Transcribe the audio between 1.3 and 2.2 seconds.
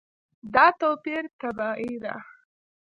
طبیعي دی.